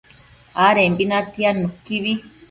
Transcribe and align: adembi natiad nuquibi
adembi 0.67 1.03
natiad 1.09 1.55
nuquibi 1.61 2.13